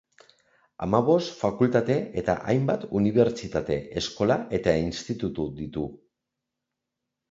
Hamabost 0.85 1.35
fakultate 1.41 1.99
eta 2.23 2.37
hainbat 2.55 2.89
unibertsitate 3.03 3.81
eskola 4.05 4.41
eta 4.63 4.77
institutu 4.89 5.51
ditu. 5.63 5.91